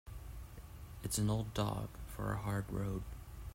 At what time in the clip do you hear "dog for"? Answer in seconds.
1.53-2.33